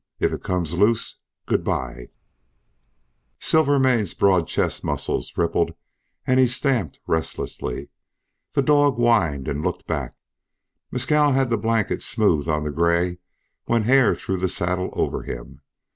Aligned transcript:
If 0.19 0.33
it 0.33 0.41
comes 0.41 0.73
loose 0.73 1.19
Good 1.45 1.63
bye!" 1.63 2.07
Silvermane's 3.39 4.15
broad 4.15 4.47
chest 4.47 4.83
muscles 4.83 5.31
rippled 5.37 5.75
and 6.25 6.39
he 6.39 6.47
stamped 6.47 6.99
restlessly. 7.05 7.89
The 8.53 8.63
dog 8.63 8.95
whined 8.95 9.47
and 9.47 9.61
looked 9.61 9.85
back. 9.85 10.15
Mescal 10.89 11.33
had 11.33 11.51
the 11.51 11.57
blanket 11.59 12.01
smooth 12.01 12.47
on 12.47 12.63
the 12.63 12.71
gray 12.71 13.19
when 13.65 13.83
Hare 13.83 14.15
threw 14.15 14.37
the 14.37 14.49
saddle 14.49 14.89
over 14.93 15.21
him. 15.21 15.61